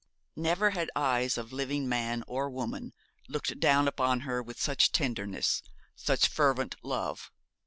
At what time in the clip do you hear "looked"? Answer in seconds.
3.29-3.59